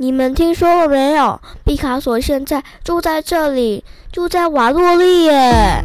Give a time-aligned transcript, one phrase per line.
[0.00, 1.40] 你们听说了没有？
[1.64, 5.82] 毕卡索现在住在这里，住在瓦洛利耶。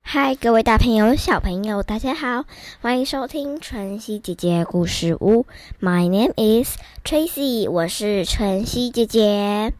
[0.00, 2.44] 嗨，各位大朋友、小朋友，大家好，
[2.80, 5.44] 欢迎收听晨曦姐姐故事屋。
[5.80, 9.72] My name is Tracy，我是晨曦姐姐。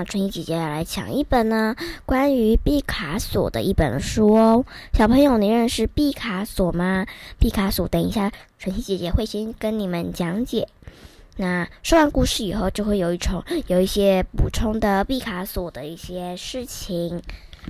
[0.00, 4.64] 天呢，春熙姐姐要来抢一本呢关于毕卡索的一本书哦。
[4.92, 7.06] 小朋友，你认识毕卡索吗？
[7.38, 10.68] 毕卡索，等一下，春熙姐姐会先跟你们讲解。
[11.36, 17.22] 那说完故事以后，就会有一种有一些补充的毕卡索的一些事情。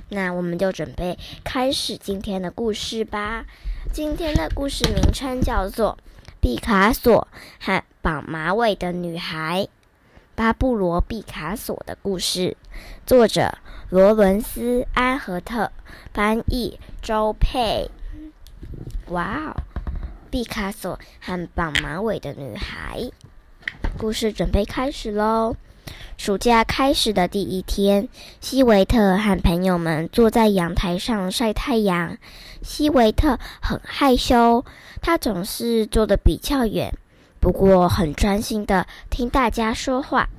[0.09, 3.45] 那我们就准备开始今天的故事吧。
[3.93, 5.97] 今天的故事名称叫做
[6.39, 7.27] 《毕卡索
[7.59, 9.67] 和绑马尾的女孩》。
[10.35, 12.55] 巴布罗·毕卡索的故事，
[13.05, 13.57] 作者
[13.89, 15.71] 罗伦斯·安和特，
[16.13, 17.91] 翻译周佩。
[19.09, 19.55] 哇哦！
[20.29, 23.11] 毕卡索和绑马尾的女孩，
[23.97, 25.55] 故事准备开始喽。
[26.17, 28.07] 暑假开始的第一天，
[28.39, 32.17] 西维特和朋友们坐在阳台上晒太阳。
[32.61, 34.63] 西维特很害羞，
[35.01, 36.93] 他总是坐得比较远。
[37.41, 40.29] 不过很专心的听大家说话。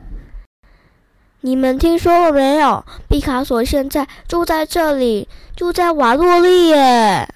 [1.41, 2.85] 你们听说了没有？
[3.09, 7.29] 毕卡索现在住在这里，住在瓦洛利耶！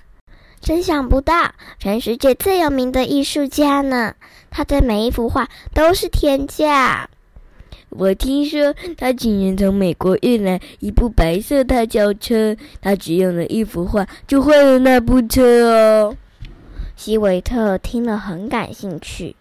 [0.61, 4.15] 真想不到，全世界最有名的艺术家呢。
[4.51, 7.11] 他的每一幅画都是天价。
[7.89, 16.17] 我听说他今年从美国运来一部白色大轿车，他只用了一幅画就换了那部车哦。
[16.95, 19.35] 西维特听了很感兴趣。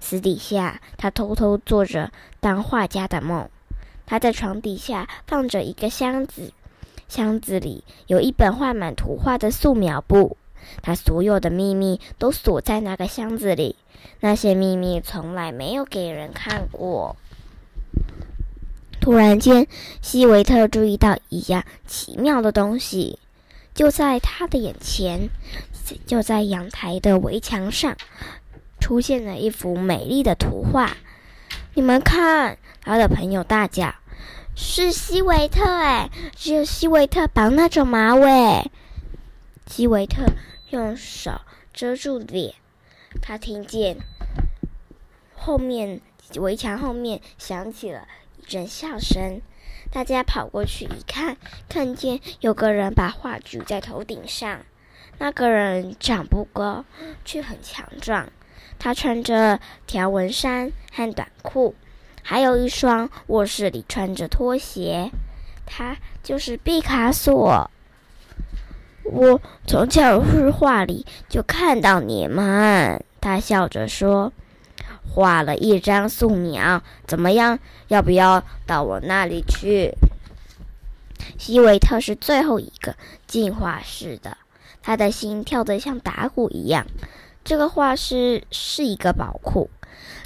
[0.00, 3.48] 私底下，他偷偷做着当画家的梦。
[4.06, 6.52] 他在床底下放着一个箱子，
[7.08, 10.36] 箱子里有一本画满图画的素描簿。
[10.82, 13.76] 他所有的秘密都锁在那个箱子里，
[14.20, 17.16] 那些秘密从来没有给人看过。
[19.00, 19.66] 突然间，
[20.02, 23.18] 西维特注意到一样奇妙的东西，
[23.72, 25.30] 就在他的眼前，
[26.04, 27.96] 就在阳台的围墙上。
[28.88, 30.96] 出现了一幅美丽的图画，
[31.74, 32.56] 你们看！
[32.80, 33.94] 他的朋友大叫
[34.56, 35.62] ：“是希维特！
[35.62, 38.70] 哎，只有希维特绑那种马尾。”
[39.68, 40.24] 希维特
[40.70, 41.42] 用手
[41.74, 42.54] 遮住脸，
[43.20, 43.98] 他听见
[45.36, 46.00] 后面
[46.36, 49.42] 围墙后面响起了一阵笑声。
[49.92, 51.36] 大家跑过去一看，
[51.68, 54.60] 看见有个人把画举在头顶上。
[55.18, 56.86] 那个人长不高，
[57.26, 58.32] 却很强壮。
[58.78, 61.74] 他穿着条纹衫和短裤，
[62.22, 65.10] 还有一双卧室里穿着拖鞋。
[65.66, 67.70] 他就是毕卡索。
[69.04, 74.32] 我从教室画里就看到你们，他笑着说
[75.08, 77.58] ：“画了一张素描，怎么样？
[77.88, 79.92] 要不要到我那里去？”
[81.38, 82.94] 西维特是最后一个
[83.26, 84.36] 进化室的，
[84.82, 86.86] 他的心跳得像打鼓一样。
[87.48, 89.70] 这个画室是一个宝库，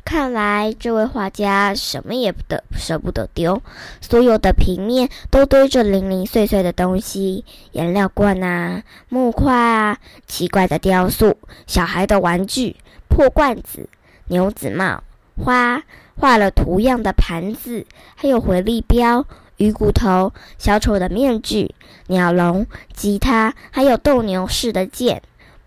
[0.04, 3.62] 看来这位画家什么也不得舍不得丢，
[4.00, 11.38] 所有的平面都堆着零零碎碎的东西：颜料罐啊、木块啊、奇怪的雕塑、
[11.68, 12.74] 小孩的玩具、
[13.08, 13.88] 破罐子、
[14.26, 15.04] 牛仔帽、
[15.36, 15.80] 花、
[16.16, 19.24] 画了图样的盘子，还有回力镖、
[19.58, 21.72] 鱼骨头、小丑的面具、
[22.08, 25.22] 鸟笼、吉他，还有斗牛士的剑。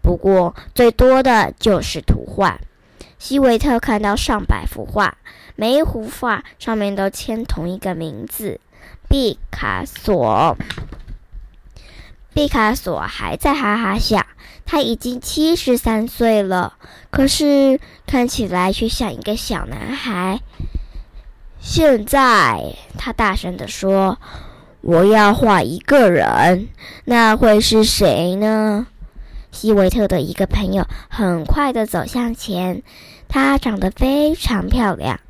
[0.05, 2.59] 不过，最多的就是图画。
[3.17, 5.17] 西维特看到上百幅画，
[5.55, 8.59] 每一幅画上面都签同一个名字——
[9.09, 10.55] 毕卡索。
[12.35, 14.23] 毕卡索还在哈哈笑，
[14.63, 16.73] 他已经七十三岁了，
[17.09, 20.39] 可是看起来却像一个小男孩。
[21.59, 24.19] 现在，他大声地说
[24.81, 26.68] ：“我要画一个人，
[27.06, 28.85] 那会是谁呢？”
[29.56, 32.84] 西维特的一个朋友很快的走向前，
[33.30, 35.22] 她长得非常漂亮。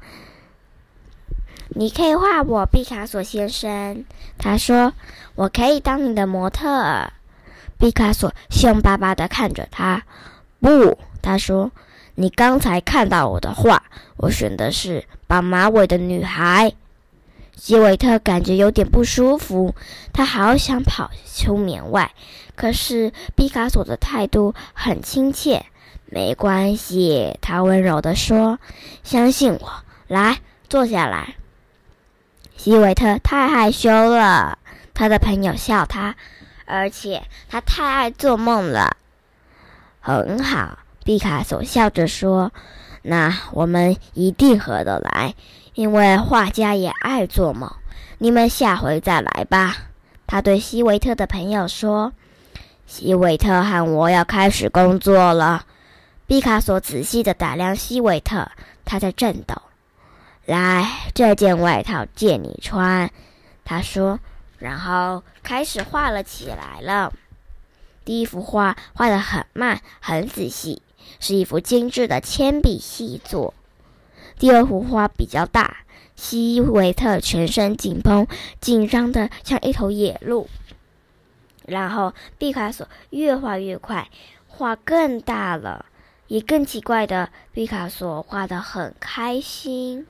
[1.69, 4.04] 你可以画我，毕卡索先生。
[4.38, 4.94] 他说
[5.36, 7.12] ：“我可以当你的模特。”
[7.77, 10.04] 毕卡索凶巴巴的看着他。
[10.60, 11.72] 不，他说
[12.16, 13.83] ：“你刚才看到我的画，
[14.18, 16.74] 我选的是绑马尾的女孩。”
[17.55, 19.73] 西维特感觉有点不舒服，
[20.13, 22.11] 他好想跑出门外。
[22.55, 25.65] 可是毕卡索的态度很亲切，
[26.05, 28.59] 没关系，他温柔地说
[29.03, 31.35] ：“相信我，来，坐下来。”
[32.55, 34.59] 希维特太害羞了，
[34.93, 36.15] 他的朋友笑他，
[36.65, 38.95] 而且他太爱做梦了。
[39.99, 42.53] 很好，毕卡索笑着说
[43.03, 45.35] ：“那我们一定合得来，
[45.75, 47.72] 因为画家也爱做梦。
[48.18, 49.77] 你们下回再来吧。”
[50.25, 52.12] 他对希维特的朋友说
[52.88, 55.68] ：“希维特和我要开始工作了。”
[56.25, 58.50] 毕卡索仔细的打量希维特，
[58.83, 59.62] 他在颤抖。
[60.45, 63.12] 来，这件外套借你穿，
[63.63, 64.19] 他说，
[64.57, 67.13] 然后开始画了起来了。
[68.04, 70.81] 第一幅画画的很慢，很仔细，
[71.19, 73.54] 是一幅精致的铅笔细作。
[74.37, 75.77] 第二幅画比较大，
[76.15, 78.27] 希维特全身紧绷，
[78.59, 80.47] 紧张的像一头野鹿。
[81.65, 84.09] 然后毕卡索越画越快，
[84.47, 85.85] 画更大了。
[86.27, 90.07] 也更奇怪的，毕卡索画得很开心。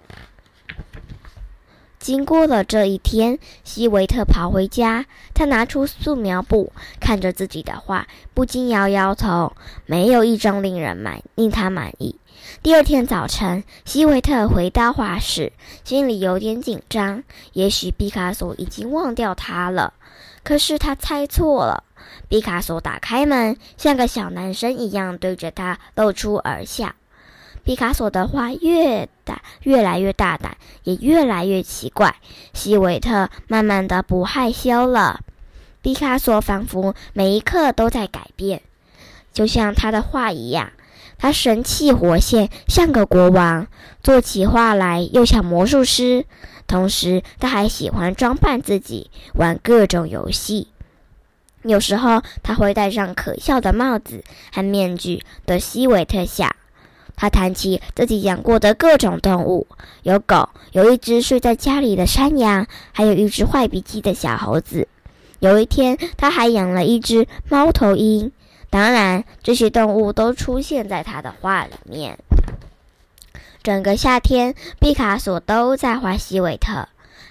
[2.00, 6.71] 经过了这一天，希维特跑回家，他拿出素描簿，
[7.01, 12.16] 看着自己的画，不禁摇摇头，没有一张令人满令他满意。
[12.62, 15.52] 第二天早晨，希维特回到画室，
[15.84, 17.24] 心里有点紧张，
[17.54, 19.94] 也许毕卡索已经忘掉他了。
[20.44, 21.84] 可是他猜错了。
[22.30, 26.94] 毕卡索打开门，像个小男生一样对着他露出而笑。
[27.64, 32.16] 毕卡索的画越大，越来越大胆，也越来越奇怪。
[32.54, 35.22] 希维特慢慢的不害羞了。
[35.81, 38.62] 毕卡索仿佛每一刻都在改变，
[39.34, 40.72] 就像他的画一样。
[41.25, 43.66] 他神气活现，像个国王，
[44.04, 46.24] 做起画来又像魔术师。
[46.68, 50.68] 同时，他还喜欢装扮自己，玩各种游戏。
[51.63, 54.24] 有时候他会戴上可笑的帽子
[54.54, 56.56] 和面具的希维特笑。
[57.16, 59.66] 他谈起自己养过的各种动物：
[60.04, 64.88] 有狗，有一只睡在家里的山羊，还有一只坏脾气的小猴子。
[65.39, 68.31] 有一天，他还养了一只猫头鹰。
[68.70, 72.18] 当然，这些动物都出现在他的画里面。
[73.64, 76.88] 整个夏天，毕卡索都在画西维特。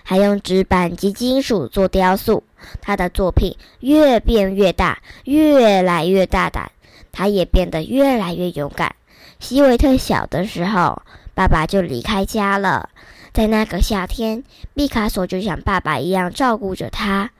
[0.07, 2.45] 还用纸板及金属做雕塑，
[2.83, 6.71] 他的作品越变越大，越来越大胆，
[7.11, 8.95] 他也变得越来越勇敢。
[9.41, 11.01] 西维特小的时候，
[11.35, 12.91] 爸爸就离开家了，
[13.33, 14.45] 在那个夏天，
[14.75, 17.31] 毕卡索就像爸爸一样照顾着他。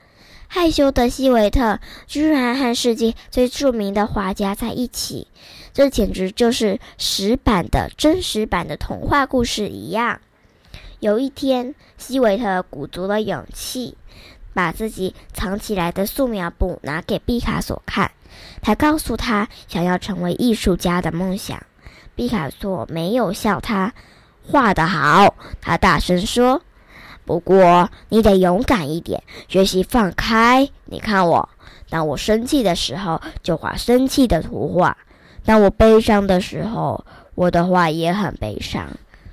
[0.47, 5.27] 害羞的希维特居然和世界最著名的画家在一起，
[5.73, 10.21] 这简直就是实版的真实版的童话故事一样。
[10.99, 13.97] 有一天，希维特鼓足了勇气，
[14.53, 18.11] 把自己藏起来的素描簿拿给毕卡索看。
[18.61, 21.61] 他告诉他想要成为艺术家的梦想。
[22.15, 23.93] 毕卡索没有笑他，
[24.47, 26.61] 画得好，他大声说
[27.25, 30.69] ：“不过你得勇敢一点，学习放开。
[30.85, 31.49] 你看我，
[31.89, 34.95] 当我生气的时候就画生气的图画；
[35.43, 38.87] 当我悲伤的时候，我的画也很悲伤。”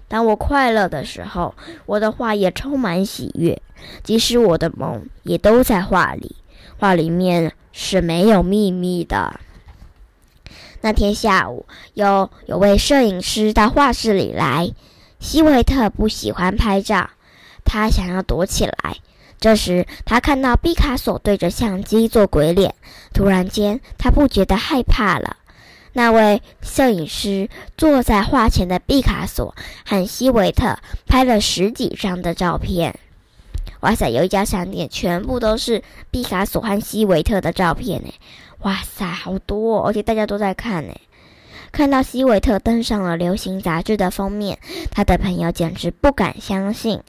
[0.08, 1.54] 当我快乐的时候，
[1.86, 3.60] 我的画也充满喜悦。
[4.02, 6.36] 即使我的梦也都在画里，
[6.78, 9.40] 画里面是没有秘密的。
[10.82, 14.70] 那天下午，有有位摄影师到画室里来。
[15.18, 17.08] 希维特不喜欢拍照，
[17.64, 18.96] 他想要躲起来。
[19.40, 22.74] 这时，他看到毕卡索对着相机做鬼脸，
[23.12, 25.36] 突然间，他不觉得害怕了。
[25.94, 29.54] 那位摄影师坐在画前的毕卡索
[29.84, 32.98] 和希维特拍了十几张的照片。
[33.80, 38.14] 哇塞，有一家商店全部都是毕卡索和希维特的照片呢！
[38.60, 40.94] 哇塞，好多，而且大家都在看呢。
[41.72, 44.58] 看到希维特登上了流行杂志的封面，
[44.90, 47.00] 他的朋友简直不敢相信。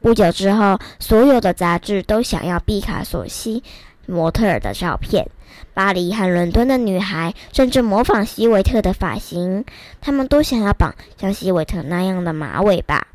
[0.00, 3.64] 不久之后，所有的杂志都想要毕卡索西
[4.06, 5.26] 模特儿的照片。
[5.72, 9.64] 巴黎和伦敦的女孩甚至模仿希维特的发型，
[10.02, 13.06] 她们都想要绑像希维特那样的马尾巴。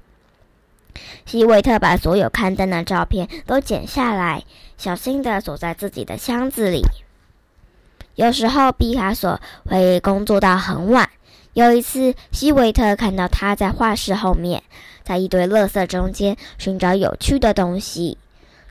[1.26, 4.44] 希维特把所有刊登的照片都剪下来，
[4.78, 6.82] 小心地锁在自己的箱子里。
[8.16, 11.10] 有时候，毕卡索会工作到很晚。
[11.54, 14.64] 有一次，希维特看到他在画室后面，
[15.04, 18.18] 在一堆垃圾中间寻找有趣的东西。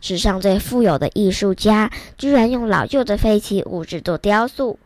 [0.00, 4.78] 史上最富有的艺术家居然用老旧的废弃物制作雕塑。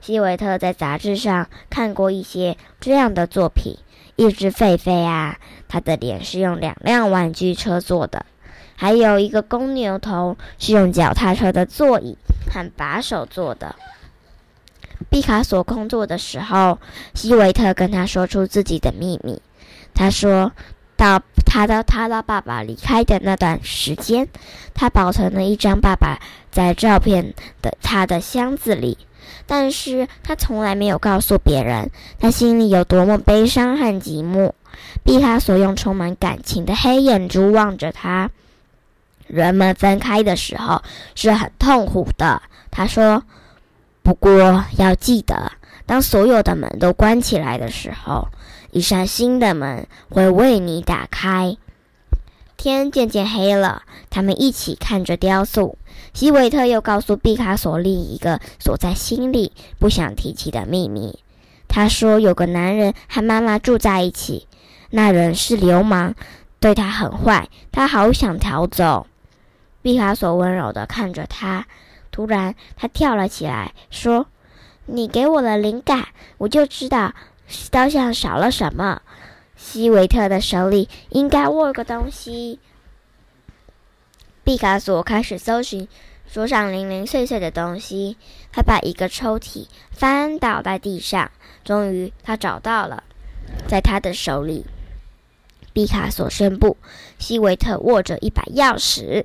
[0.00, 3.76] 希维特在杂志上看过一些这样的作品：
[4.16, 8.24] 一只狒狒啊，它的脸是用两辆玩具车做的；
[8.76, 12.16] 还有一个公牛头是用脚踏车的座椅
[12.50, 13.74] 和把手做的。
[15.10, 16.78] 毕卡索工作的时候，
[17.14, 19.42] 希维特跟他说出自己的秘密。
[19.94, 20.52] 他说
[20.96, 24.28] 到他的他的爸爸离开的那段时间，
[24.74, 26.18] 他保存了一张爸爸
[26.50, 28.96] 在照片的他的箱子里，
[29.46, 34.52] 但是他从来没有告诉别人他心里有多么悲伤和寂寞。
[35.04, 38.30] 毕卡索用充满感情的黑眼珠望着他。
[39.32, 40.82] 人们分开的时候
[41.14, 43.24] 是很痛苦的，他说。
[44.04, 45.52] 不过要记得，
[45.86, 48.26] 当所有的门都关起来的时候，
[48.72, 51.56] 一扇新的门会为你打开。
[52.56, 55.78] 天渐渐黑了，他们一起看着雕塑。
[56.12, 61.20] 希维特又告诉毕卡索另一个锁在心里不想提起的秘密。
[61.68, 64.48] 他说，有个男人和妈妈住在一起，
[64.90, 66.14] 那人是流氓，
[66.58, 69.06] 对他很坏，他好想逃走。
[69.82, 71.66] 毕卡索温柔地看着他。
[72.10, 74.26] 突然，他跳了起来，说
[74.86, 76.08] ：“你给我了灵感，
[76.38, 77.14] 我就知道
[77.70, 79.02] 雕像少了什么。
[79.56, 82.58] 希维特的手里应该握个东西。”
[84.44, 85.88] 毕卡索开始搜寻
[86.30, 88.18] 桌上零零碎碎的东西，
[88.52, 91.30] 他把一个抽屉翻倒在地上，
[91.64, 93.04] 终于他找到了，
[93.66, 94.66] 在他的手里，
[95.72, 96.76] 毕卡索宣布
[97.18, 99.24] ：“希维特握着一把钥匙，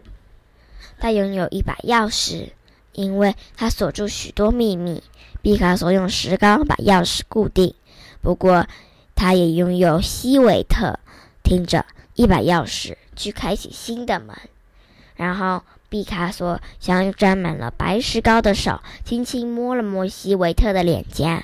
[1.00, 2.50] 他拥有一把钥匙。”
[2.94, 5.04] 因为他锁住许多秘密，
[5.44, 7.76] 毕卡索用石膏把钥匙固定。
[8.24, 8.66] 不过，
[9.14, 11.00] 他也拥有希维特，
[11.44, 11.86] 听着
[12.16, 14.36] 一把钥匙去开启新的门。
[15.16, 21.44] 然后，毕卡索想用沾满了白石膏的手轻轻摸了摸希维特的脸颊。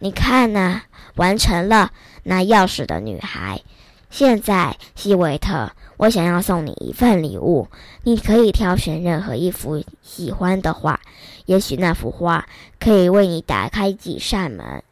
[0.00, 0.82] 你看呐，
[1.14, 1.92] 完成了！
[2.24, 3.62] 拿钥匙的女孩。
[4.10, 5.72] 现在，希维特。
[5.96, 7.68] 我想要送你一份礼物，
[8.02, 11.00] 你可以挑选任何一幅喜欢的画，
[11.46, 12.46] 也许那幅画
[12.80, 14.82] 可以为你打开几扇门。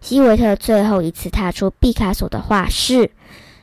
[0.00, 3.10] 希维特最后一次踏出毕卡索的画室，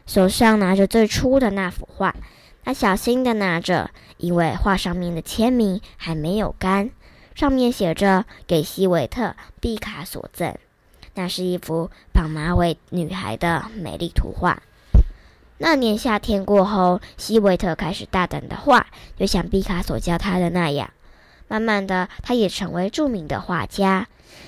[0.06, 2.16] 手上拿着最初的那幅画，
[2.64, 6.90] 他小心地拿着，因为画上面的签名还没有干，
[7.36, 10.54] 上面写着“给希维特毕卡索赠”，
[11.16, 14.62] 那是一幅绑马尾女孩的美丽图画。
[15.58, 20.92] 那年夏天过后，希维特开始大胆的画，就像毕卡索教他的那样。
[21.48, 24.08] 慢慢的，他也成为著名的画家。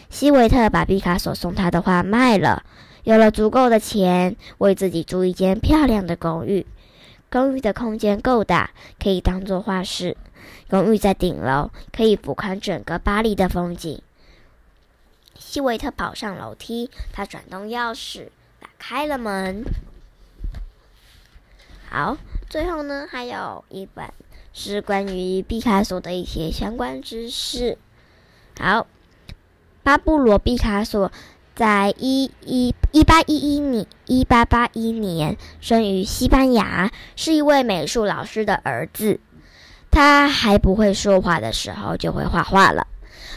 [0.10, 2.64] 希维特把毕卡索送他的画卖了，
[3.04, 6.66] 有了足够的钱，为自己租一间漂亮的公寓。
[7.30, 8.72] 公寓的空间够大，
[9.02, 10.18] 可以当做画室。
[10.70, 14.02] 公寓在顶楼，可以俯瞰整个巴黎的风景。
[15.38, 18.28] 希维特跑上楼梯，他转动钥匙，
[18.60, 19.64] 打开了门。
[21.90, 22.18] 好，
[22.50, 24.06] 最后呢，还有一本
[24.54, 27.78] 是关于毕卡索的一些相关知识。
[28.60, 28.88] 好，
[29.84, 31.12] 巴布罗·毕卡索
[31.56, 39.20] 在一一一八一一年一八八一年生于西班牙，是一位美术老师的儿子。
[39.90, 42.86] 他还不会说话的时候就会画画了。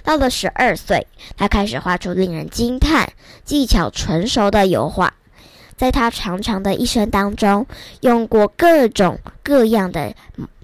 [0.02, 3.12] 到了十二岁，他开始画出令人惊叹、
[3.44, 5.14] 技巧纯熟的油画。
[5.80, 7.66] 在他长长的一生当中，
[8.02, 10.14] 用过各种各样的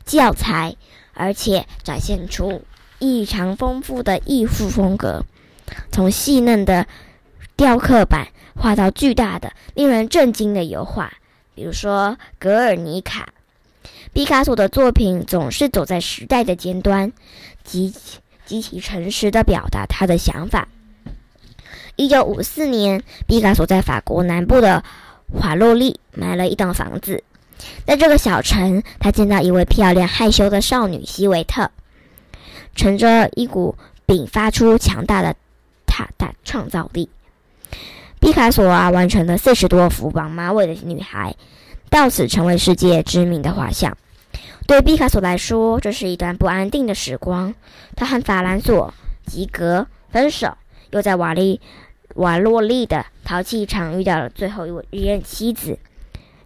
[0.04, 0.76] 教材，
[1.14, 2.60] 而且展现出
[2.98, 5.24] 异常丰富的艺术风格。
[5.90, 6.86] 从细嫩的
[7.56, 11.10] 雕刻板画到巨大的、令人震惊的油画，
[11.54, 13.30] 比如说《格尔尼卡》。
[14.12, 17.10] 毕卡索的作品总是走在时代的尖端，
[17.64, 17.94] 极
[18.44, 20.68] 极其诚实的表达他的想法。
[21.96, 24.84] 一九五四年，毕卡索在法国南部的。
[25.32, 27.22] 华洛丽买了一栋房子，
[27.84, 31.70] 在这个小城，他见到一位漂亮害羞的少女希维特，
[32.74, 35.34] 乘着一股并发出强大的
[35.86, 37.08] 塔大创造力。
[38.20, 41.34] 毕卡索啊，完成了四十多幅绑马尾的女孩，
[41.90, 43.96] 到此成为世界知名的画像。
[44.66, 47.54] 对毕卡索来说，这是一段不安定的时光。
[47.94, 48.92] 他和法兰索
[49.26, 50.56] 吉格分手，
[50.90, 51.60] 又在瓦利。
[52.16, 55.78] 瓦洛利的淘气场遇到了最后一位一任妻子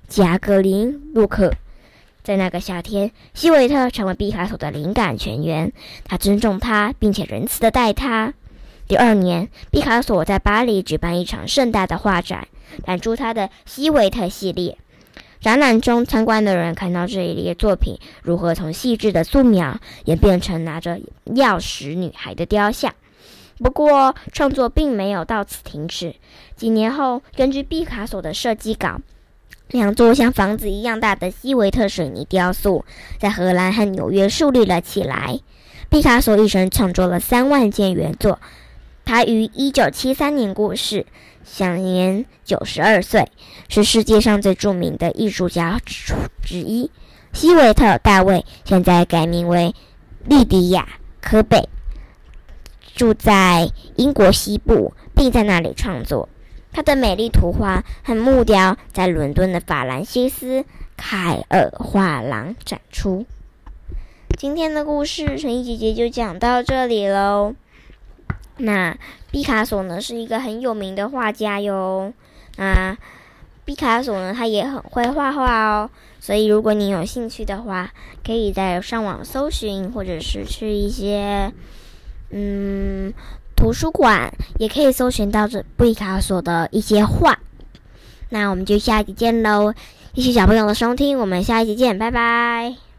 [0.09, 1.53] 贾格林·洛克。
[2.25, 5.73] 在那个夏天，希维特成为毕卡索的灵感泉源。
[6.05, 8.35] 他尊重他，并且仁慈的待他。
[8.89, 12.49] 第二年，毕卡索在巴黎举办一场盛大的画展，
[12.85, 14.77] 展出他的希维特系列。
[15.41, 22.93] 展览中，参观的人看到这一列作品如何从细致的素描演变成拿着钥匙女孩的雕像。
[23.63, 26.15] 不过，创作并没有到此停止。
[26.57, 29.01] 几年后，根据毕卡索的设计稿，
[29.69, 32.85] 两座像房子一样大的希维特水泥雕塑
[33.19, 35.39] 在荷兰和纽约树立了起来。
[35.91, 38.39] 毕卡索一生创作了三万件原作，
[39.05, 41.05] 他于一九七三年过世，
[41.45, 43.29] 享年九十二岁，
[43.69, 45.79] 是世界上最著名的艺术家
[46.43, 46.91] 之一。
[47.33, 49.75] 西维特·大卫现在改名为
[50.25, 50.83] 莉迪亚·
[51.21, 51.69] 科贝，
[53.01, 56.29] 住在英国西部，并在那里创作。
[56.71, 60.61] 他的美丽图画和木雕在伦敦的法兰西斯·
[60.99, 63.25] 凯尔画廊展出。
[64.37, 67.55] 今天的故事，陈怡姐姐就讲到这里喽。
[68.59, 68.99] 那
[69.31, 72.13] 毕卡索呢，是一个很有名的画家哟。
[72.59, 72.99] 啊，
[73.65, 75.91] 毕卡索呢，他也很会画画哦。
[76.21, 81.51] 所以，如果你有兴趣的话，可以在上网搜寻，或者是去一些
[82.31, 83.13] 嗯
[83.57, 87.39] 图书馆，也可以搜寻到这毕卡索的一些画。
[88.31, 89.75] 那我们就下一集见喽！
[90.15, 92.90] 谢谢小朋友的收听，我们下一集见，拜拜。